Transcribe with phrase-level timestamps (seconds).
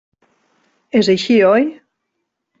[1.01, 1.69] És així, oi?